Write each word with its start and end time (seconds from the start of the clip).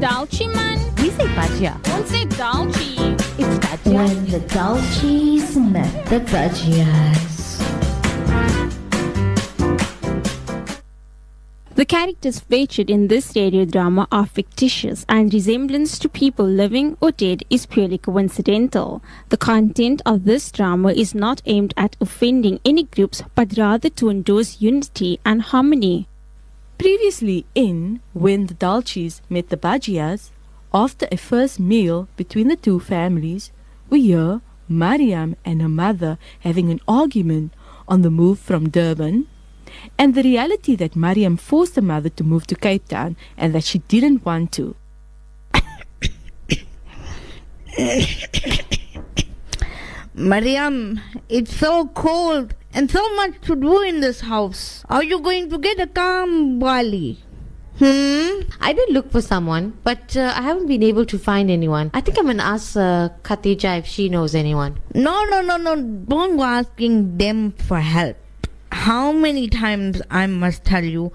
dalchi, 0.00 0.52
man. 0.54 0.78
We 0.96 1.10
say 1.10 1.26
bhajia. 1.36 1.82
Don't 1.82 2.06
say 2.06 2.24
dalchi. 2.26 3.14
It's 3.38 3.58
bhajia. 3.64 3.94
When 3.94 4.24
the 4.26 4.40
Daltjies 4.40 5.56
met 5.56 6.06
the 6.06 6.20
Bajias. 6.20 7.36
The 11.76 11.84
characters 11.84 12.40
featured 12.40 12.88
in 12.88 13.08
this 13.08 13.36
radio 13.36 13.66
drama 13.66 14.08
are 14.10 14.24
fictitious 14.24 15.04
and 15.10 15.32
resemblance 15.32 15.98
to 15.98 16.08
people 16.08 16.46
living 16.46 16.96
or 17.02 17.10
dead 17.10 17.42
is 17.50 17.66
purely 17.66 17.98
coincidental. 17.98 19.02
The 19.28 19.36
content 19.36 20.00
of 20.06 20.24
this 20.24 20.50
drama 20.50 20.92
is 20.92 21.14
not 21.14 21.42
aimed 21.44 21.74
at 21.76 21.94
offending 22.00 22.60
any 22.64 22.84
groups 22.84 23.22
but 23.34 23.58
rather 23.58 23.90
to 23.90 24.08
endorse 24.08 24.60
unity 24.60 25.20
and 25.24 25.42
harmony. 25.42 26.08
Previously 26.78 27.46
in 27.54 28.00
When 28.12 28.46
the 28.46 28.54
Daltjies 28.54 29.20
Met 29.30 29.48
the 29.48 29.56
Bajias, 29.56 30.30
after 30.74 31.08
a 31.10 31.16
first 31.16 31.58
meal 31.58 32.06
between 32.16 32.48
the 32.48 32.56
two 32.56 32.80
families, 32.80 33.50
we 33.88 34.02
hear 34.02 34.42
Mariam 34.68 35.36
and 35.44 35.62
her 35.62 35.68
mother 35.68 36.18
having 36.40 36.70
an 36.70 36.80
argument 36.86 37.54
on 37.88 38.02
the 38.02 38.10
move 38.10 38.38
from 38.38 38.68
Durban 38.68 39.26
and 39.98 40.14
the 40.14 40.22
reality 40.22 40.76
that 40.76 40.94
Mariam 40.94 41.38
forced 41.38 41.76
her 41.76 41.82
mother 41.82 42.10
to 42.10 42.24
move 42.24 42.46
to 42.48 42.54
Cape 42.54 42.86
Town 42.88 43.16
and 43.36 43.54
that 43.54 43.64
she 43.64 43.78
didn't 43.78 44.24
want 44.24 44.52
to. 44.52 44.74
Mariam, 50.14 51.00
it's 51.28 51.56
so 51.56 51.88
cold 51.88 52.54
and 52.76 52.90
so 52.90 53.02
much 53.16 53.40
to 53.40 53.56
do 53.56 53.80
in 53.80 54.00
this 54.00 54.20
house. 54.20 54.84
Are 54.90 55.02
you 55.02 55.18
going 55.18 55.48
to 55.48 55.58
get 55.58 55.80
a 55.80 55.86
kaamwali? 55.86 57.16
Hmm? 57.78 58.40
I 58.60 58.74
did 58.74 58.90
look 58.90 59.10
for 59.10 59.22
someone, 59.22 59.78
but 59.82 60.14
uh, 60.16 60.32
I 60.36 60.42
haven't 60.42 60.66
been 60.66 60.82
able 60.82 61.06
to 61.06 61.18
find 61.18 61.50
anyone. 61.50 61.90
I 61.94 62.02
think 62.02 62.18
I'm 62.18 62.26
gonna 62.26 62.42
ask 62.42 62.76
uh, 62.76 63.08
Khadija 63.22 63.78
if 63.78 63.86
she 63.86 64.08
knows 64.10 64.34
anyone. 64.34 64.78
No, 64.94 65.24
no, 65.24 65.40
no, 65.40 65.56
no. 65.56 65.76
Don't 65.76 66.36
go 66.36 66.42
asking 66.42 67.16
them 67.16 67.52
for 67.52 67.80
help. 67.80 68.16
How 68.72 69.10
many 69.10 69.48
times 69.48 70.02
I 70.10 70.26
must 70.26 70.64
tell 70.64 70.84
you, 70.84 71.12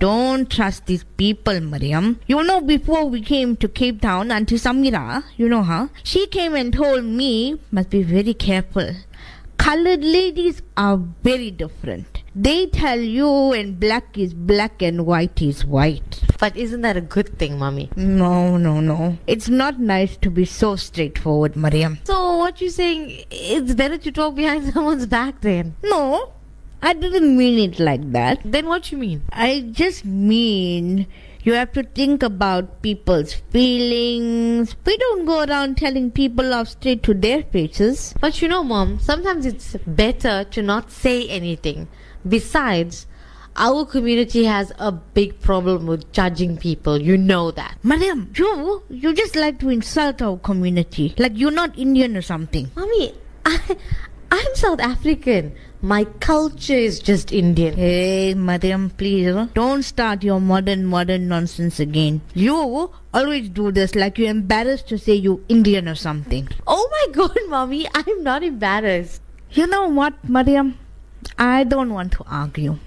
don't 0.00 0.50
trust 0.50 0.86
these 0.86 1.04
people, 1.16 1.60
Mariam. 1.60 2.20
You 2.26 2.42
know, 2.42 2.60
before 2.60 3.08
we 3.08 3.20
came 3.20 3.56
to 3.58 3.68
Cape 3.68 4.00
Town, 4.00 4.32
Auntie 4.32 4.56
Samira, 4.56 5.22
you 5.36 5.48
know 5.48 5.62
her, 5.62 5.90
she 6.02 6.26
came 6.26 6.54
and 6.56 6.72
told 6.72 7.04
me, 7.04 7.60
must 7.70 7.90
be 7.90 8.02
very 8.02 8.34
careful. 8.34 8.94
Colored 9.58 10.04
ladies 10.04 10.62
are 10.76 10.98
very 11.22 11.50
different. 11.50 12.22
They 12.34 12.66
tell 12.66 12.98
you 12.98 13.52
and 13.52 13.78
black 13.78 14.18
is 14.18 14.34
black 14.34 14.82
and 14.82 15.06
white 15.06 15.40
is 15.40 15.64
white. 15.64 16.22
But 16.38 16.56
isn't 16.56 16.80
that 16.82 16.96
a 16.96 17.00
good 17.00 17.38
thing, 17.38 17.58
mommy? 17.58 17.90
No, 17.96 18.56
no, 18.56 18.80
no. 18.80 19.16
It's 19.26 19.48
not 19.48 19.78
nice 19.80 20.16
to 20.18 20.30
be 20.30 20.44
so 20.44 20.76
straightforward, 20.76 21.56
Mariam. 21.56 21.98
So 22.04 22.36
what 22.38 22.60
you 22.60 22.70
saying? 22.70 23.24
It's 23.30 23.74
better 23.74 23.96
to 23.98 24.12
talk 24.12 24.34
behind 24.34 24.72
someone's 24.74 25.06
back 25.06 25.40
then. 25.40 25.76
No, 25.82 26.32
I 26.82 26.92
didn't 26.92 27.36
mean 27.36 27.70
it 27.70 27.78
like 27.78 28.12
that. 28.12 28.40
Then 28.44 28.66
what 28.66 28.92
you 28.92 28.98
mean? 28.98 29.22
I 29.32 29.68
just 29.72 30.04
mean 30.04 31.06
you 31.44 31.52
have 31.52 31.72
to 31.72 31.82
think 31.82 32.22
about 32.22 32.80
people's 32.80 33.34
feelings. 33.34 34.74
We 34.84 34.96
don't 34.96 35.26
go 35.26 35.44
around 35.44 35.76
telling 35.76 36.10
people 36.10 36.54
off 36.54 36.68
straight 36.68 37.02
to 37.02 37.12
their 37.12 37.42
faces. 37.42 38.14
But 38.18 38.40
you 38.40 38.48
know, 38.48 38.64
mom, 38.64 38.98
sometimes 38.98 39.44
it's 39.44 39.76
better 39.86 40.44
to 40.44 40.62
not 40.62 40.90
say 40.90 41.28
anything. 41.28 41.88
Besides, 42.26 43.06
our 43.56 43.84
community 43.84 44.44
has 44.44 44.72
a 44.78 44.90
big 44.90 45.38
problem 45.40 45.86
with 45.86 46.10
judging 46.12 46.56
people. 46.56 47.00
You 47.00 47.18
know 47.18 47.50
that. 47.50 47.76
Mariam, 47.82 48.32
you 48.34 48.82
you 48.88 49.12
just 49.12 49.36
like 49.36 49.58
to 49.60 49.68
insult 49.68 50.22
our 50.22 50.38
community. 50.38 51.14
Like 51.18 51.32
you're 51.34 51.50
not 51.50 51.78
Indian 51.78 52.16
or 52.16 52.22
something. 52.22 52.70
Mommy, 52.74 53.14
I, 53.44 53.76
I'm 54.32 54.54
South 54.54 54.80
African. 54.80 55.54
My 55.84 56.04
culture 56.18 56.72
is 56.72 56.98
just 56.98 57.30
Indian. 57.30 57.74
Hey, 57.74 58.32
Mariam, 58.32 58.88
please 58.88 59.34
don't 59.52 59.82
start 59.82 60.22
your 60.24 60.40
modern 60.40 60.86
modern 60.86 61.28
nonsense 61.28 61.78
again. 61.78 62.22
You 62.32 62.90
always 63.12 63.50
do 63.50 63.70
this 63.70 63.94
like 63.94 64.16
you're 64.16 64.30
embarrassed 64.30 64.88
to 64.88 64.96
say 64.96 65.12
you 65.12 65.44
Indian 65.50 65.86
or 65.86 65.94
something. 65.94 66.48
Oh 66.66 66.88
my 66.90 67.12
god, 67.12 67.36
mommy, 67.50 67.86
I'm 67.94 68.22
not 68.22 68.42
embarrassed. 68.42 69.20
You 69.50 69.66
know 69.66 69.88
what, 69.88 70.14
Mariam? 70.26 70.78
I 71.38 71.64
don't 71.64 71.92
want 71.92 72.12
to 72.12 72.24
argue. 72.30 72.78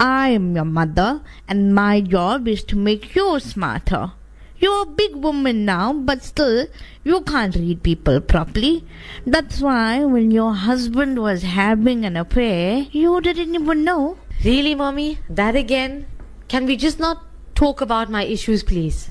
I 0.00 0.30
am 0.30 0.56
your 0.56 0.64
mother, 0.64 1.22
and 1.46 1.76
my 1.76 2.00
job 2.00 2.48
is 2.48 2.64
to 2.64 2.76
make 2.76 3.14
you 3.14 3.38
smarter. 3.38 4.10
You're 4.58 4.84
a 4.84 4.86
big 4.86 5.14
woman 5.16 5.64
now, 5.66 5.92
but 5.92 6.22
still, 6.22 6.66
you 7.04 7.20
can't 7.20 7.54
read 7.54 7.82
people 7.82 8.20
properly. 8.20 8.86
That's 9.26 9.60
why 9.60 10.04
when 10.04 10.30
your 10.30 10.54
husband 10.54 11.18
was 11.18 11.42
having 11.42 12.06
an 12.06 12.16
affair, 12.16 12.86
you 12.90 13.20
didn't 13.20 13.54
even 13.54 13.84
know. 13.84 14.16
Really, 14.44 14.74
mommy? 14.74 15.18
That 15.28 15.56
again? 15.56 16.06
Can 16.48 16.64
we 16.64 16.76
just 16.76 16.98
not 16.98 17.22
talk 17.54 17.80
about 17.82 18.10
my 18.10 18.24
issues, 18.24 18.62
please? 18.62 19.10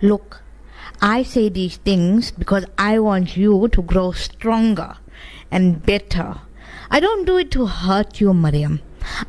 Look, 0.00 0.42
I 1.02 1.22
say 1.24 1.50
these 1.50 1.76
things 1.76 2.30
because 2.30 2.64
I 2.78 2.98
want 2.98 3.36
you 3.36 3.68
to 3.68 3.82
grow 3.82 4.12
stronger 4.12 4.96
and 5.50 5.84
better. 5.84 6.40
I 6.90 7.00
don't 7.00 7.26
do 7.26 7.36
it 7.36 7.50
to 7.52 7.66
hurt 7.66 8.20
you, 8.20 8.32
Mariam. 8.32 8.80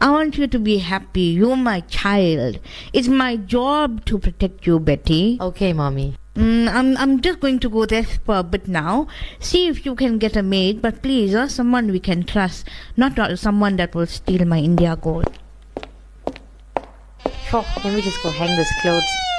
I 0.02 0.12
want 0.12 0.38
you 0.38 0.48
to 0.48 0.60
be 0.60 0.78
happy. 0.78 1.22
You're 1.22 1.56
my 1.56 1.82
child. 1.82 2.60
It's 2.94 3.08
my 3.08 3.36
job 3.36 4.06
to 4.06 4.18
protect 4.18 4.68
you, 4.68 4.80
beti. 4.80 5.40
Okay, 5.40 5.74
mommy. 5.74 6.16
Mm, 6.36 6.68
I'm, 6.72 6.98
I'm 6.98 7.22
just 7.22 7.40
going 7.40 7.60
to 7.60 7.70
go 7.70 7.86
there 7.86 8.04
for 8.04 8.38
a 8.38 8.44
bit 8.44 8.68
now. 8.68 9.08
See 9.40 9.68
if 9.68 9.86
you 9.86 9.96
can 9.96 10.20
get 10.20 10.36
a 10.36 10.44
maid, 10.44 10.84
but 10.84 11.02
please, 11.02 11.34
uh, 11.34 11.48
someone 11.48 11.92
we 11.92 12.00
can 12.00 12.24
trust, 12.24 12.68
not 12.96 13.18
uh, 13.18 13.36
someone 13.36 13.76
that 13.78 13.96
will 13.96 14.06
steal 14.06 14.46
my 14.46 14.60
India 14.60 14.96
gold. 15.02 15.32
Oh, 17.52 17.66
let 17.84 17.94
me 17.94 18.02
just 18.02 18.22
go 18.22 18.30
hang 18.30 18.56
those 18.56 18.70
clothes. 18.82 19.37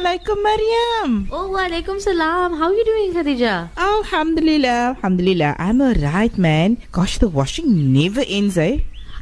Alaikum, 0.00 0.42
Mariam. 0.42 1.28
Oh, 1.30 1.50
walaikum 1.52 2.00
salam. 2.00 2.54
How 2.56 2.68
are 2.68 2.72
you 2.72 2.84
doing, 2.86 3.12
Khadija? 3.12 3.68
Alhamdulillah, 3.76 4.96
Alhamdulillah. 4.96 5.56
I'm 5.58 5.82
alright, 5.82 6.38
man. 6.38 6.78
Gosh, 6.90 7.18
the 7.18 7.28
washing 7.28 7.92
never 7.92 8.22
ends, 8.26 8.56
eh? 8.56 8.78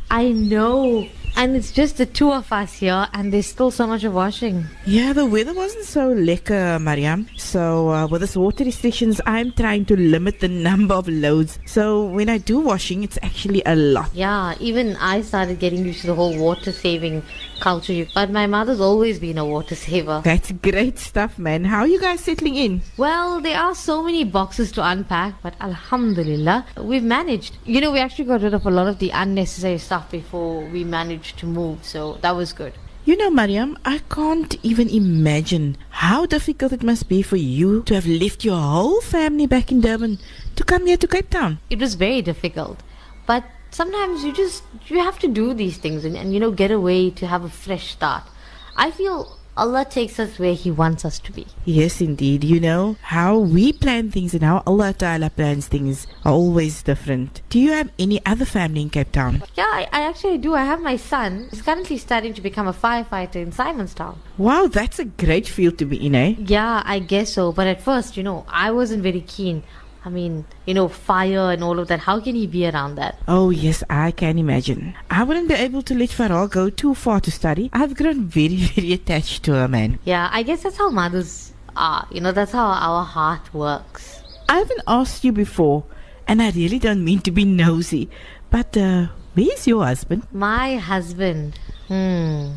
I 0.08 0.28
know. 0.30 1.08
And 1.36 1.54
it's 1.56 1.72
just 1.72 1.98
the 1.98 2.06
two 2.06 2.32
of 2.32 2.52
us 2.52 2.74
here, 2.74 3.06
and 3.12 3.32
there's 3.32 3.46
still 3.46 3.70
so 3.70 3.86
much 3.86 4.02
of 4.04 4.14
washing. 4.14 4.66
Yeah, 4.86 5.12
the 5.12 5.26
weather 5.26 5.52
wasn't 5.52 5.84
so 5.84 6.14
lekker, 6.14 6.80
Mariam. 6.80 7.28
So, 7.36 7.90
uh, 7.90 8.06
with 8.06 8.22
this 8.22 8.36
water 8.36 8.64
restrictions, 8.64 9.20
I'm 9.26 9.52
trying 9.52 9.84
to 9.86 9.96
limit 9.96 10.40
the 10.40 10.48
number 10.48 10.94
of 10.94 11.08
loads. 11.08 11.58
So, 11.66 12.06
when 12.06 12.28
I 12.28 12.38
do 12.38 12.58
washing, 12.58 13.04
it's 13.04 13.18
actually 13.22 13.62
a 13.66 13.76
lot. 13.76 14.10
Yeah, 14.14 14.54
even 14.58 14.96
I 14.96 15.22
started 15.22 15.60
getting 15.60 15.84
used 15.84 16.00
to 16.00 16.08
the 16.08 16.14
whole 16.14 16.36
water 16.36 16.72
saving 16.72 17.22
culture. 17.60 18.06
But 18.14 18.30
my 18.30 18.46
mother's 18.46 18.80
always 18.80 19.18
been 19.18 19.38
a 19.38 19.44
water 19.44 19.74
saver. 19.74 20.20
That's 20.24 20.52
great 20.52 20.98
stuff, 20.98 21.38
man. 21.38 21.64
How 21.64 21.80
are 21.80 21.88
you 21.88 22.00
guys 22.00 22.20
settling 22.20 22.56
in? 22.56 22.82
Well, 22.96 23.40
there 23.40 23.58
are 23.58 23.74
so 23.74 24.02
many 24.02 24.24
boxes 24.24 24.72
to 24.72 24.86
unpack, 24.86 25.42
but 25.42 25.54
alhamdulillah, 25.60 26.66
we've 26.78 27.02
managed. 27.02 27.56
You 27.64 27.80
know, 27.80 27.92
we 27.92 27.98
actually 27.98 28.24
got 28.26 28.42
rid 28.42 28.54
of 28.54 28.66
a 28.66 28.70
lot 28.70 28.88
of 28.88 28.98
the 28.98 29.10
unnecessary 29.10 29.78
stuff 29.78 30.10
before 30.10 30.64
we 30.66 30.84
managed 30.84 31.38
to 31.38 31.46
move, 31.46 31.84
so 31.84 32.18
that 32.22 32.34
was 32.34 32.52
good. 32.52 32.72
You 33.04 33.16
know, 33.16 33.30
Mariam, 33.30 33.78
I 33.86 33.98
can't 34.10 34.54
even 34.62 34.90
imagine 34.90 35.78
how 35.88 36.26
difficult 36.26 36.74
it 36.74 36.82
must 36.82 37.08
be 37.08 37.22
for 37.22 37.36
you 37.36 37.82
to 37.84 37.94
have 37.94 38.06
left 38.06 38.44
your 38.44 38.60
whole 38.60 39.00
family 39.00 39.46
back 39.46 39.72
in 39.72 39.80
Durban 39.80 40.18
to 40.56 40.64
come 40.64 40.86
here 40.86 40.98
to 40.98 41.06
Cape 41.06 41.30
Town. 41.30 41.58
It 41.70 41.78
was 41.78 41.94
very 41.94 42.20
difficult, 42.20 42.82
but 43.26 43.44
sometimes 43.70 44.24
you 44.24 44.32
just 44.32 44.62
you 44.86 44.98
have 44.98 45.18
to 45.20 45.28
do 45.28 45.54
these 45.54 45.78
things 45.78 46.04
and, 46.04 46.16
and 46.16 46.32
you 46.32 46.40
know 46.40 46.50
get 46.50 46.70
away 46.70 47.10
to 47.10 47.26
have 47.26 47.44
a 47.44 47.48
fresh 47.48 47.92
start. 47.92 48.24
I 48.76 48.90
feel 48.90 49.38
Allah 49.58 49.84
takes 49.84 50.20
us 50.20 50.38
where 50.38 50.54
He 50.54 50.70
wants 50.70 51.04
us 51.04 51.18
to 51.18 51.32
be. 51.32 51.44
Yes, 51.64 52.00
indeed. 52.00 52.44
You 52.44 52.60
know, 52.60 52.96
how 53.02 53.38
we 53.38 53.72
plan 53.72 54.08
things 54.12 54.32
and 54.32 54.44
how 54.44 54.62
Allah 54.64 54.92
Ta'ala 54.92 55.30
plans 55.30 55.66
things 55.66 56.06
are 56.24 56.32
always 56.32 56.80
different. 56.84 57.42
Do 57.48 57.58
you 57.58 57.72
have 57.72 57.90
any 57.98 58.24
other 58.24 58.44
family 58.44 58.82
in 58.82 58.90
Cape 58.90 59.10
Town? 59.10 59.42
Yeah, 59.56 59.64
I, 59.64 59.88
I 59.92 60.02
actually 60.02 60.38
do. 60.38 60.54
I 60.54 60.62
have 60.62 60.80
my 60.80 60.94
son. 60.94 61.48
He's 61.50 61.62
currently 61.62 61.98
studying 61.98 62.34
to 62.34 62.40
become 62.40 62.68
a 62.68 62.72
firefighter 62.72 63.36
in 63.36 63.50
Simonstown. 63.50 64.18
Wow, 64.36 64.68
that's 64.68 65.00
a 65.00 65.06
great 65.06 65.48
field 65.48 65.76
to 65.78 65.84
be 65.84 66.06
in, 66.06 66.14
eh? 66.14 66.36
Yeah, 66.38 66.84
I 66.86 67.00
guess 67.00 67.32
so. 67.32 67.50
But 67.50 67.66
at 67.66 67.80
first, 67.80 68.16
you 68.16 68.22
know, 68.22 68.46
I 68.48 68.70
wasn't 68.70 69.02
very 69.02 69.22
keen. 69.22 69.64
I 70.08 70.10
mean, 70.10 70.46
you 70.64 70.72
know, 70.72 70.88
fire 70.88 71.52
and 71.52 71.62
all 71.62 71.78
of 71.78 71.88
that. 71.88 72.00
How 72.00 72.18
can 72.18 72.34
he 72.34 72.46
be 72.46 72.66
around 72.66 72.94
that? 72.94 73.18
Oh, 73.28 73.50
yes, 73.50 73.84
I 73.90 74.10
can 74.10 74.38
imagine. 74.38 74.94
I 75.10 75.22
wouldn't 75.22 75.48
be 75.48 75.54
able 75.54 75.82
to 75.82 75.94
let 75.94 76.08
Farah 76.08 76.48
go 76.48 76.70
too 76.70 76.94
far 76.94 77.20
to 77.20 77.30
study. 77.30 77.68
I've 77.74 77.94
grown 77.94 78.24
very, 78.24 78.56
very 78.72 78.94
attached 78.94 79.42
to 79.42 79.52
her, 79.52 79.68
man. 79.68 79.98
Yeah, 80.04 80.30
I 80.32 80.44
guess 80.44 80.62
that's 80.62 80.78
how 80.78 80.88
mothers 80.88 81.52
are. 81.76 82.08
You 82.10 82.22
know, 82.22 82.32
that's 82.32 82.52
how 82.52 82.68
our 82.68 83.04
heart 83.04 83.52
works. 83.52 84.22
I 84.48 84.56
haven't 84.60 84.80
asked 84.86 85.24
you 85.24 85.32
before, 85.32 85.84
and 86.26 86.40
I 86.40 86.52
really 86.52 86.78
don't 86.78 87.04
mean 87.04 87.20
to 87.28 87.30
be 87.30 87.44
nosy, 87.44 88.08
but 88.48 88.78
uh, 88.78 89.08
where's 89.34 89.66
your 89.66 89.84
husband? 89.84 90.26
My 90.32 90.76
husband. 90.76 91.58
Hmm. 91.88 92.52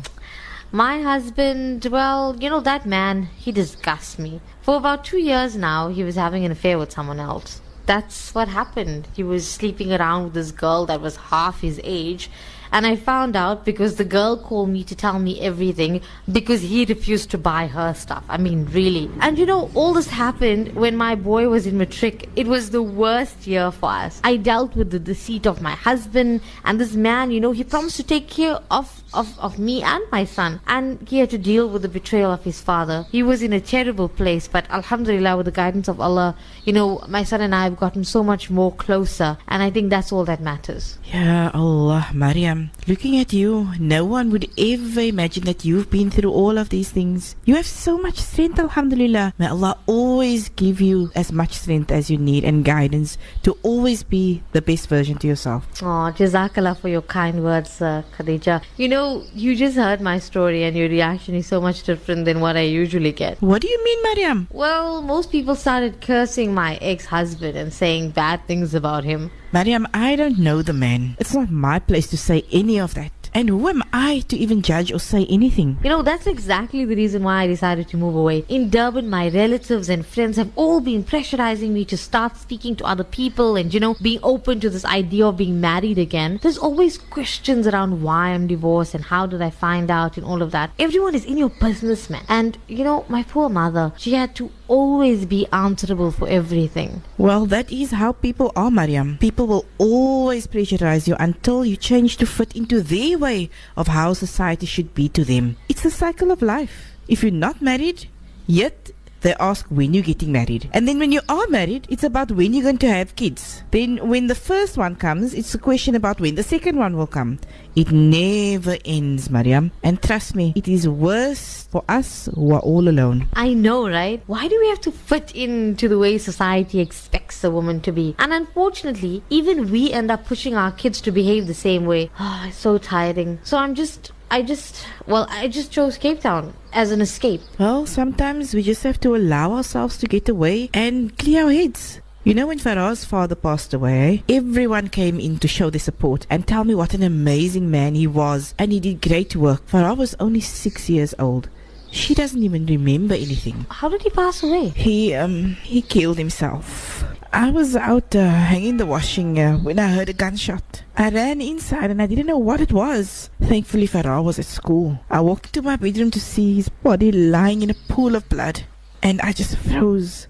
My 0.74 1.02
husband, 1.02 1.84
well, 1.84 2.34
you 2.40 2.48
know, 2.48 2.60
that 2.60 2.86
man, 2.86 3.24
he 3.36 3.52
disgusts 3.52 4.18
me. 4.18 4.40
For 4.62 4.76
about 4.76 5.04
two 5.04 5.18
years 5.18 5.54
now, 5.54 5.88
he 5.88 6.02
was 6.02 6.14
having 6.14 6.46
an 6.46 6.50
affair 6.50 6.78
with 6.78 6.90
someone 6.90 7.20
else. 7.20 7.60
That's 7.84 8.34
what 8.34 8.48
happened. 8.48 9.06
He 9.12 9.22
was 9.22 9.46
sleeping 9.46 9.92
around 9.92 10.24
with 10.24 10.32
this 10.32 10.50
girl 10.50 10.86
that 10.86 11.02
was 11.02 11.16
half 11.16 11.60
his 11.60 11.78
age. 11.84 12.30
And 12.72 12.86
I 12.86 12.96
found 12.96 13.36
out 13.36 13.64
because 13.64 13.96
the 13.96 14.04
girl 14.04 14.36
called 14.36 14.70
me 14.70 14.82
to 14.84 14.96
tell 14.96 15.18
me 15.18 15.40
everything 15.40 16.00
because 16.30 16.62
he 16.62 16.84
refused 16.86 17.30
to 17.30 17.38
buy 17.38 17.66
her 17.66 17.92
stuff. 17.94 18.24
I 18.28 18.38
mean, 18.38 18.66
really. 18.72 19.10
And 19.20 19.38
you 19.38 19.46
know, 19.46 19.70
all 19.74 19.92
this 19.92 20.08
happened 20.08 20.74
when 20.74 20.96
my 20.96 21.14
boy 21.14 21.48
was 21.48 21.66
in 21.66 21.76
matric. 21.76 22.28
It 22.34 22.46
was 22.46 22.70
the 22.70 22.82
worst 22.82 23.46
year 23.46 23.70
for 23.70 23.90
us. 23.90 24.20
I 24.24 24.36
dealt 24.36 24.74
with 24.74 24.90
the 24.90 24.98
deceit 24.98 25.46
of 25.46 25.60
my 25.60 25.72
husband 25.72 26.40
and 26.64 26.80
this 26.80 26.94
man, 26.94 27.30
you 27.30 27.40
know, 27.40 27.52
he 27.52 27.64
promised 27.64 27.96
to 27.96 28.02
take 28.02 28.28
care 28.28 28.58
of, 28.70 29.02
of, 29.12 29.38
of 29.38 29.58
me 29.58 29.82
and 29.82 30.02
my 30.10 30.24
son. 30.24 30.60
And 30.66 31.06
he 31.08 31.18
had 31.18 31.30
to 31.30 31.38
deal 31.38 31.68
with 31.68 31.82
the 31.82 31.88
betrayal 31.88 32.32
of 32.32 32.44
his 32.44 32.60
father. 32.60 33.06
He 33.10 33.22
was 33.22 33.42
in 33.42 33.52
a 33.52 33.60
terrible 33.60 34.08
place, 34.08 34.48
but 34.48 34.68
Alhamdulillah, 34.70 35.36
with 35.36 35.46
the 35.46 35.52
guidance 35.52 35.88
of 35.88 36.00
Allah, 36.00 36.36
you 36.64 36.72
know, 36.72 37.04
my 37.08 37.22
son 37.22 37.40
and 37.42 37.54
I 37.54 37.64
have 37.64 37.76
gotten 37.76 38.04
so 38.04 38.22
much 38.22 38.48
more 38.48 38.72
closer. 38.72 39.36
And 39.48 39.62
I 39.62 39.70
think 39.70 39.90
that's 39.90 40.12
all 40.12 40.24
that 40.24 40.40
matters. 40.40 40.98
Yeah, 41.04 41.50
Allah, 41.52 42.08
Mariam. 42.14 42.61
Looking 42.86 43.16
at 43.18 43.32
you, 43.32 43.68
no 43.78 44.04
one 44.04 44.30
would 44.30 44.48
ever 44.58 45.00
imagine 45.00 45.44
that 45.44 45.64
you've 45.64 45.90
been 45.90 46.10
through 46.10 46.32
all 46.32 46.58
of 46.58 46.68
these 46.68 46.90
things. 46.90 47.36
You 47.44 47.54
have 47.56 47.66
so 47.66 47.98
much 47.98 48.18
strength, 48.18 48.58
Alhamdulillah. 48.58 49.34
May 49.38 49.46
Allah 49.48 49.78
always 49.86 50.48
give 50.50 50.80
you 50.80 51.10
as 51.14 51.32
much 51.32 51.54
strength 51.54 51.90
as 51.90 52.10
you 52.10 52.18
need 52.18 52.44
and 52.44 52.64
guidance 52.64 53.18
to 53.42 53.56
always 53.62 54.02
be 54.02 54.42
the 54.52 54.62
best 54.62 54.88
version 54.88 55.18
to 55.18 55.26
yourself. 55.26 55.66
Oh, 55.82 56.12
Jazakallah 56.16 56.78
for 56.78 56.88
your 56.88 57.02
kind 57.02 57.42
words, 57.44 57.80
uh, 57.80 58.02
Khadija. 58.16 58.62
You 58.76 58.88
know, 58.88 59.24
you 59.34 59.56
just 59.56 59.76
heard 59.76 60.00
my 60.00 60.18
story 60.18 60.64
and 60.64 60.76
your 60.76 60.88
reaction 60.88 61.34
is 61.34 61.46
so 61.46 61.60
much 61.60 61.82
different 61.82 62.24
than 62.24 62.40
what 62.40 62.56
I 62.56 62.62
usually 62.62 63.12
get. 63.12 63.40
What 63.40 63.62
do 63.62 63.68
you 63.68 63.84
mean, 63.84 64.02
Mariam? 64.02 64.48
Well, 64.52 65.02
most 65.02 65.30
people 65.30 65.54
started 65.54 66.00
cursing 66.00 66.54
my 66.54 66.76
ex 66.76 67.06
husband 67.06 67.56
and 67.56 67.72
saying 67.72 68.10
bad 68.10 68.46
things 68.46 68.74
about 68.74 69.04
him. 69.04 69.30
Mariam, 69.54 69.86
I 69.92 70.16
don't 70.16 70.38
know 70.38 70.62
the 70.62 70.72
man. 70.72 71.14
It's 71.18 71.34
not 71.34 71.50
my 71.50 71.78
place 71.78 72.06
to 72.06 72.16
say 72.16 72.46
any 72.50 72.80
of 72.80 72.94
that. 72.94 73.12
And 73.34 73.50
who 73.50 73.68
am 73.68 73.82
I 73.92 74.20
to 74.28 74.36
even 74.36 74.62
judge 74.62 74.90
or 74.90 74.98
say 74.98 75.26
anything? 75.26 75.78
You 75.82 75.90
know, 75.90 76.02
that's 76.02 76.26
exactly 76.26 76.86
the 76.86 76.96
reason 76.96 77.22
why 77.22 77.42
I 77.42 77.46
decided 77.46 77.88
to 77.88 77.98
move 77.98 78.14
away. 78.14 78.44
In 78.48 78.70
Durban, 78.70 79.10
my 79.10 79.28
relatives 79.28 79.90
and 79.90 80.06
friends 80.06 80.38
have 80.38 80.50
all 80.56 80.80
been 80.80 81.04
pressurizing 81.04 81.70
me 81.70 81.84
to 81.86 81.96
start 81.98 82.36
speaking 82.36 82.76
to 82.76 82.84
other 82.84 83.04
people 83.04 83.56
and, 83.56 83.72
you 83.72 83.80
know, 83.80 83.94
being 84.00 84.20
open 84.22 84.60
to 84.60 84.70
this 84.70 84.86
idea 84.86 85.26
of 85.26 85.36
being 85.36 85.60
married 85.60 85.98
again. 85.98 86.40
There's 86.42 86.58
always 86.58 86.96
questions 86.96 87.66
around 87.66 88.02
why 88.02 88.28
I'm 88.28 88.46
divorced 88.46 88.94
and 88.94 89.04
how 89.04 89.26
did 89.26 89.42
I 89.42 89.50
find 89.50 89.90
out 89.90 90.16
and 90.16 90.26
all 90.26 90.40
of 90.40 90.50
that. 90.52 90.70
Everyone 90.78 91.14
is 91.14 91.26
in 91.26 91.36
your 91.36 91.50
business, 91.50 92.08
man. 92.08 92.24
And, 92.28 92.56
you 92.68 92.84
know, 92.84 93.04
my 93.08 93.22
poor 93.22 93.48
mother, 93.50 93.92
she 93.98 94.14
had 94.14 94.34
to 94.36 94.50
always 94.68 95.26
be 95.26 95.46
answerable 95.52 96.10
for 96.10 96.28
everything. 96.28 97.02
Well, 97.18 97.46
that 97.46 97.70
is 97.72 97.90
how 97.90 98.12
people 98.12 98.52
are, 98.56 98.70
Mariam. 98.70 99.18
People 99.18 99.46
will 99.46 99.64
always 99.78 100.46
pressurize 100.46 101.06
you 101.06 101.16
until 101.18 101.64
you 101.64 101.76
change 101.76 102.16
to 102.18 102.26
fit 102.26 102.56
into 102.56 102.80
their 102.80 103.18
way 103.18 103.50
of 103.76 103.88
how 103.88 104.14
society 104.14 104.66
should 104.66 104.94
be 104.94 105.08
to 105.10 105.24
them. 105.24 105.56
It's 105.68 105.82
the 105.82 105.90
cycle 105.90 106.30
of 106.30 106.42
life. 106.42 106.96
If 107.08 107.22
you're 107.22 107.32
not 107.32 107.60
married, 107.60 108.08
yet 108.46 108.90
they 109.22 109.34
ask 109.40 109.66
when 109.68 109.94
you're 109.94 110.02
getting 110.02 110.32
married. 110.32 110.68
And 110.72 110.86
then 110.86 110.98
when 110.98 111.12
you 111.12 111.20
are 111.28 111.46
married, 111.48 111.86
it's 111.88 112.04
about 112.04 112.32
when 112.32 112.52
you're 112.52 112.62
going 112.62 112.78
to 112.78 112.90
have 112.90 113.16
kids. 113.16 113.62
Then 113.70 114.08
when 114.08 114.26
the 114.26 114.34
first 114.34 114.76
one 114.76 114.96
comes, 114.96 115.34
it's 115.34 115.54
a 115.54 115.58
question 115.58 115.94
about 115.94 116.20
when 116.20 116.34
the 116.34 116.42
second 116.42 116.76
one 116.76 116.96
will 116.96 117.06
come. 117.06 117.38
It 117.74 117.90
never 117.90 118.76
ends, 118.84 119.30
Mariam. 119.30 119.70
And 119.82 120.02
trust 120.02 120.34
me, 120.34 120.52
it 120.54 120.68
is 120.68 120.86
worse 120.86 121.66
for 121.70 121.84
us 121.88 122.28
who 122.34 122.52
are 122.52 122.60
all 122.60 122.88
alone. 122.88 123.28
I 123.32 123.54
know, 123.54 123.88
right? 123.88 124.22
Why 124.26 124.46
do 124.46 124.58
we 124.60 124.68
have 124.68 124.80
to 124.82 124.92
fit 124.92 125.34
into 125.34 125.88
the 125.88 125.98
way 125.98 126.18
society 126.18 126.80
expects 126.80 127.42
a 127.42 127.50
woman 127.50 127.80
to 127.82 127.92
be? 127.92 128.14
And 128.18 128.32
unfortunately, 128.32 129.22
even 129.30 129.70
we 129.70 129.90
end 129.90 130.10
up 130.10 130.26
pushing 130.26 130.54
our 130.54 130.72
kids 130.72 131.00
to 131.02 131.10
behave 131.10 131.46
the 131.46 131.54
same 131.54 131.86
way. 131.86 132.10
Oh, 132.24 132.44
it's 132.46 132.56
so 132.56 132.78
tiring. 132.78 133.40
So 133.42 133.58
I'm 133.58 133.74
just, 133.74 134.12
I 134.32 134.40
just, 134.40 134.86
well, 135.06 135.26
I 135.28 135.46
just 135.46 135.70
chose 135.70 135.98
Cape 135.98 136.20
Town 136.20 136.54
as 136.72 136.90
an 136.90 137.02
escape. 137.02 137.42
Well, 137.58 137.84
sometimes 137.84 138.54
we 138.54 138.62
just 138.62 138.82
have 138.82 138.98
to 139.00 139.14
allow 139.14 139.52
ourselves 139.52 139.98
to 139.98 140.06
get 140.06 140.26
away 140.26 140.70
and 140.72 141.14
clear 141.18 141.44
our 141.44 141.52
heads. 141.52 142.00
You 142.24 142.32
know, 142.32 142.46
when 142.46 142.58
Farah's 142.58 143.04
father 143.04 143.34
passed 143.34 143.74
away, 143.74 144.24
eh? 144.26 144.34
everyone 144.36 144.88
came 144.88 145.20
in 145.20 145.38
to 145.40 145.48
show 145.48 145.68
their 145.68 145.80
support 145.80 146.26
and 146.30 146.46
tell 146.46 146.64
me 146.64 146.74
what 146.74 146.94
an 146.94 147.02
amazing 147.02 147.70
man 147.70 147.94
he 147.94 148.06
was, 148.06 148.54
and 148.58 148.72
he 148.72 148.80
did 148.80 149.02
great 149.02 149.36
work. 149.36 149.66
Farah 149.66 149.98
was 149.98 150.14
only 150.18 150.40
six 150.40 150.88
years 150.88 151.14
old. 151.18 151.50
She 151.92 152.14
doesn't 152.14 152.42
even 152.42 152.64
remember 152.66 153.14
anything. 153.14 153.66
How 153.68 153.88
did 153.88 154.02
he 154.02 154.10
pass 154.10 154.42
away? 154.42 154.68
He 154.70 155.14
um 155.14 155.56
he 155.62 155.82
killed 155.82 156.18
himself. 156.18 157.04
I 157.34 157.50
was 157.50 157.76
out 157.76 158.14
uh, 158.16 158.28
hanging 158.28 158.76
the 158.78 158.86
washing 158.86 159.38
uh, 159.38 159.56
when 159.58 159.78
I 159.78 159.88
heard 159.88 160.08
a 160.08 160.12
gunshot. 160.12 160.82
I 160.96 161.08
ran 161.10 161.40
inside 161.40 161.90
and 161.90 162.00
I 162.02 162.06
didn't 162.06 162.26
know 162.26 162.38
what 162.38 162.60
it 162.60 162.72
was. 162.72 163.30
Thankfully, 163.40 163.86
Farah 163.88 164.22
was 164.24 164.38
at 164.38 164.44
school. 164.44 164.98
I 165.10 165.20
walked 165.20 165.46
into 165.46 165.62
my 165.62 165.76
bedroom 165.76 166.10
to 166.10 166.20
see 166.20 166.54
his 166.54 166.68
body 166.68 167.12
lying 167.12 167.62
in 167.62 167.70
a 167.70 167.74
pool 167.92 168.16
of 168.16 168.28
blood, 168.28 168.64
and 169.02 169.20
I 169.22 169.32
just 169.32 169.56
froze. 169.56 170.28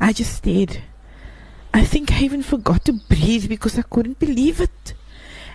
I 0.00 0.12
just 0.12 0.34
stared. 0.36 0.82
I 1.74 1.84
think 1.84 2.12
I 2.12 2.20
even 2.22 2.42
forgot 2.42 2.84
to 2.86 2.92
breathe 2.92 3.48
because 3.48 3.78
I 3.78 3.82
couldn't 3.82 4.18
believe 4.18 4.60
it. 4.60 4.94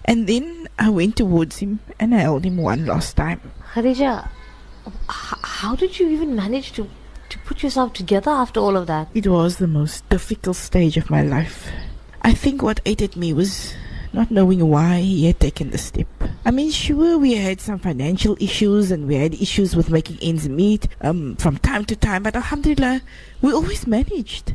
And 0.03 0.27
then 0.27 0.67
I 0.79 0.89
went 0.89 1.17
towards 1.17 1.57
him 1.59 1.79
and 1.99 2.15
I 2.15 2.19
held 2.19 2.45
him 2.45 2.57
one 2.57 2.85
last 2.85 3.15
time. 3.15 3.39
Khadija, 3.73 4.29
how 5.09 5.75
did 5.75 5.99
you 5.99 6.09
even 6.09 6.35
manage 6.35 6.71
to, 6.73 6.89
to 7.29 7.39
put 7.39 7.63
yourself 7.63 7.93
together 7.93 8.31
after 8.31 8.59
all 8.59 8.77
of 8.77 8.87
that? 8.87 9.07
It 9.13 9.27
was 9.27 9.57
the 9.57 9.67
most 9.67 10.07
difficult 10.09 10.55
stage 10.55 10.97
of 10.97 11.09
my 11.09 11.21
life. 11.21 11.69
I 12.21 12.33
think 12.33 12.61
what 12.61 12.81
ate 12.85 13.01
at 13.01 13.15
me 13.15 13.33
was 13.33 13.73
not 14.13 14.31
knowing 14.31 14.67
why 14.67 14.99
he 14.99 15.27
had 15.27 15.39
taken 15.39 15.69
the 15.71 15.77
step. 15.77 16.07
I 16.45 16.51
mean, 16.51 16.71
sure, 16.71 17.17
we 17.17 17.35
had 17.35 17.61
some 17.61 17.79
financial 17.79 18.37
issues 18.39 18.91
and 18.91 19.07
we 19.07 19.15
had 19.15 19.33
issues 19.35 19.75
with 19.75 19.89
making 19.89 20.17
ends 20.21 20.47
meet 20.49 20.87
um, 21.01 21.35
from 21.35 21.57
time 21.57 21.85
to 21.85 21.95
time, 21.95 22.23
but 22.23 22.35
alhamdulillah, 22.35 23.01
we 23.41 23.53
always 23.53 23.85
managed. 23.85 24.53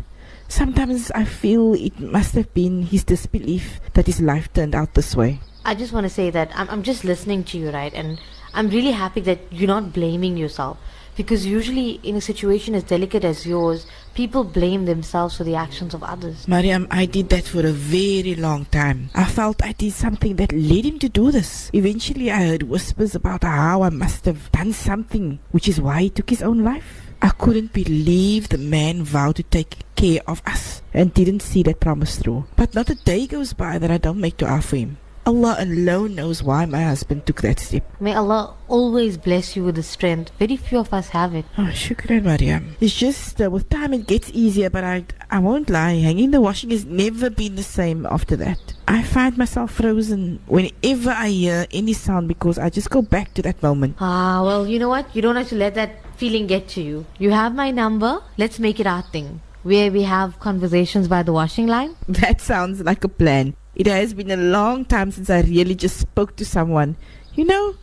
Sometimes 0.48 1.10
I 1.12 1.24
feel 1.24 1.74
it 1.74 1.98
must 1.98 2.34
have 2.34 2.52
been 2.52 2.82
his 2.82 3.04
disbelief 3.04 3.80
that 3.94 4.06
his 4.06 4.20
life 4.20 4.52
turned 4.52 4.74
out 4.74 4.94
this 4.94 5.16
way. 5.16 5.40
I 5.64 5.74
just 5.74 5.92
want 5.92 6.04
to 6.04 6.10
say 6.10 6.30
that 6.30 6.50
I'm, 6.54 6.68
I'm 6.68 6.82
just 6.82 7.04
listening 7.04 7.44
to 7.44 7.58
you, 7.58 7.70
right? 7.70 7.92
And 7.94 8.20
I'm 8.54 8.68
really 8.68 8.92
happy 8.92 9.20
that 9.22 9.40
you're 9.50 9.68
not 9.68 9.92
blaming 9.92 10.36
yourself. 10.36 10.78
Because 11.14 11.44
usually, 11.44 12.00
in 12.02 12.16
a 12.16 12.22
situation 12.22 12.74
as 12.74 12.84
delicate 12.84 13.22
as 13.22 13.44
yours, 13.44 13.86
people 14.14 14.44
blame 14.44 14.86
themselves 14.86 15.36
for 15.36 15.44
the 15.44 15.54
actions 15.54 15.92
of 15.92 16.02
others. 16.02 16.48
Mariam, 16.48 16.86
I 16.90 17.04
did 17.04 17.28
that 17.28 17.44
for 17.44 17.60
a 17.66 17.72
very 17.72 18.34
long 18.34 18.64
time. 18.66 19.10
I 19.14 19.24
felt 19.24 19.62
I 19.62 19.72
did 19.72 19.92
something 19.92 20.36
that 20.36 20.52
led 20.52 20.86
him 20.86 20.98
to 21.00 21.10
do 21.10 21.30
this. 21.30 21.70
Eventually, 21.74 22.30
I 22.30 22.44
heard 22.44 22.62
whispers 22.62 23.14
about 23.14 23.44
how 23.44 23.82
I 23.82 23.90
must 23.90 24.24
have 24.24 24.50
done 24.52 24.72
something, 24.72 25.38
which 25.50 25.68
is 25.68 25.82
why 25.82 26.02
he 26.02 26.10
took 26.10 26.30
his 26.30 26.42
own 26.42 26.64
life. 26.64 27.12
I 27.20 27.28
couldn't 27.28 27.74
believe 27.74 28.48
the 28.48 28.58
man 28.58 29.04
vowed 29.04 29.36
to 29.36 29.42
take 29.42 29.76
care 29.94 30.20
of 30.26 30.42
us 30.46 30.80
and 30.94 31.12
didn't 31.12 31.40
see 31.40 31.62
that 31.64 31.78
promise 31.78 32.18
through. 32.18 32.46
But 32.56 32.74
not 32.74 32.90
a 32.90 32.96
day 32.96 33.26
goes 33.26 33.52
by 33.52 33.78
that 33.78 33.90
I 33.90 33.98
don't 33.98 34.20
make 34.20 34.38
dua 34.38 34.62
for 34.62 34.76
him. 34.76 34.96
Allah 35.24 35.54
alone 35.60 36.16
knows 36.16 36.42
why 36.42 36.66
my 36.66 36.82
husband 36.82 37.26
took 37.26 37.42
that 37.42 37.60
step. 37.60 37.84
May 38.00 38.14
Allah 38.14 38.54
always 38.66 39.16
bless 39.16 39.54
you 39.54 39.62
with 39.62 39.76
the 39.76 39.82
strength. 39.82 40.32
Very 40.38 40.56
few 40.56 40.80
of 40.80 40.92
us 40.92 41.10
have 41.10 41.34
it. 41.34 41.44
Oh, 41.56 41.70
shukran, 41.72 42.24
Mariam. 42.24 42.74
It's 42.80 42.94
just 42.94 43.40
uh, 43.40 43.48
with 43.48 43.68
time 43.70 43.94
it 43.94 44.08
gets 44.08 44.30
easier, 44.34 44.68
but 44.68 44.82
I, 44.82 45.04
I 45.30 45.38
won't 45.38 45.70
lie. 45.70 45.94
Hanging 45.94 46.32
the 46.32 46.40
washing 46.40 46.70
has 46.70 46.84
never 46.84 47.30
been 47.30 47.54
the 47.54 47.62
same 47.62 48.04
after 48.06 48.34
that. 48.36 48.58
I 48.88 49.02
find 49.04 49.38
myself 49.38 49.72
frozen 49.72 50.40
whenever 50.46 51.10
I 51.10 51.28
hear 51.28 51.66
any 51.70 51.92
sound 51.92 52.26
because 52.26 52.58
I 52.58 52.68
just 52.68 52.90
go 52.90 53.00
back 53.00 53.32
to 53.34 53.42
that 53.42 53.62
moment. 53.62 53.96
Ah, 54.00 54.42
well, 54.44 54.66
you 54.66 54.80
know 54.80 54.88
what? 54.88 55.14
You 55.14 55.22
don't 55.22 55.36
have 55.36 55.48
to 55.50 55.54
let 55.56 55.76
that 55.76 56.02
feeling 56.16 56.48
get 56.48 56.66
to 56.70 56.82
you. 56.82 57.06
You 57.18 57.30
have 57.30 57.54
my 57.54 57.70
number. 57.70 58.20
Let's 58.38 58.58
make 58.58 58.80
it 58.80 58.86
our 58.88 59.02
thing. 59.02 59.40
Where 59.62 59.92
we 59.92 60.02
have 60.02 60.40
conversations 60.40 61.06
by 61.06 61.22
the 61.22 61.32
washing 61.32 61.68
line. 61.68 61.94
That 62.08 62.40
sounds 62.40 62.80
like 62.80 63.04
a 63.04 63.08
plan. 63.08 63.54
It 63.74 63.86
has 63.86 64.12
been 64.12 64.30
a 64.30 64.36
long 64.36 64.84
time 64.84 65.10
since 65.10 65.30
I 65.30 65.40
really 65.40 65.74
just 65.74 65.98
spoke 65.98 66.36
to 66.36 66.44
someone. 66.44 66.96
You 67.34 67.46
know, 67.46 67.74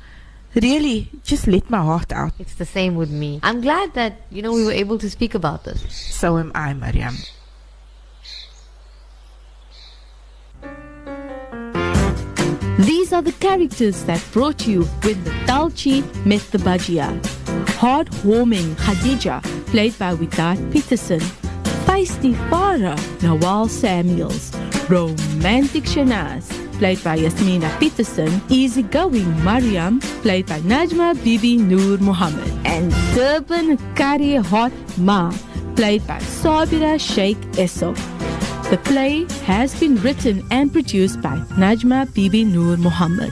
really, 0.56 1.10
just 1.24 1.48
let 1.48 1.70
my 1.70 1.80
heart 1.80 2.12
out. 2.12 2.34
It's 2.38 2.56
the 2.56 2.66
same 2.66 2.96
with 2.96 3.10
me. 3.10 3.40
I'm 3.42 3.62
glad 3.62 3.94
that, 3.96 4.22
you 4.30 4.42
know, 4.42 4.54
we 4.54 4.66
were 4.66 4.72
able 4.72 5.00
to 5.00 5.10
speak 5.10 5.34
about 5.34 5.64
this. 5.64 5.82
So 5.92 6.38
am 6.38 6.52
I, 6.54 6.74
Mariam. 6.74 7.16
These 12.80 13.12
are 13.12 13.22
the 13.22 13.36
characters 13.40 14.04
that 14.06 14.24
brought 14.32 14.68
you 14.68 14.84
when 15.04 15.24
the 15.24 15.32
Daltjie 15.48 16.04
met 16.26 16.42
the 16.52 16.60
Bajia. 16.60 17.20
Heartwarming 17.80 18.76
Khadija, 18.76 19.42
played 19.66 19.98
by 19.98 20.16
Widad 20.16 20.72
Peterson. 20.72 21.20
Feisty 21.86 22.36
Farah, 22.50 22.96
Nawal 23.20 23.68
Samuels. 23.68 24.52
Romantic 24.90 25.84
Shanaz, 25.84 26.50
played 26.80 27.04
by 27.04 27.16
Yasmina 27.16 27.70
Peterson, 27.80 28.30
Easygoing 28.50 29.44
Mariam, 29.44 30.00
played 30.24 30.48
by 30.48 30.60
Najma 30.62 31.14
Bibi 31.24 31.58
Noor 31.58 32.00
Muhammad, 32.00 32.50
and 32.66 32.92
Durban 33.14 33.78
Kari 33.94 34.38
Hot 34.38 34.72
Ma, 34.98 35.32
played 35.76 36.06
by 36.08 36.18
Sabira 36.20 37.00
Sheikh 37.00 37.38
Essof. 37.54 37.98
The 38.72 38.78
play 38.78 39.26
has 39.46 39.80
been 39.80 39.96
written 39.98 40.44
and 40.50 40.74
produced 40.74 41.22
by 41.22 41.38
Najma 41.62 42.12
Bibi 42.16 42.44
Noor 42.46 42.76
Muhammad. 42.78 43.32